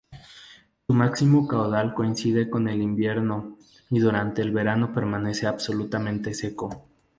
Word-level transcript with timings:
Su 0.87 0.95
máximo 0.95 1.47
caudal 1.47 1.93
coincide 1.93 2.49
con 2.49 2.67
el 2.67 2.81
invierno 2.81 3.55
y 3.91 3.99
durante 3.99 4.41
el 4.41 4.49
verano 4.49 4.91
permanece 4.93 5.45
absolutamente 5.45 6.33
seco. 6.33 6.87